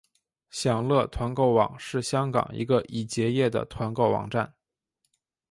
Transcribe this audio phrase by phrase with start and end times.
[0.49, 4.55] 享乐团购网是香港一个已结业的团购网站。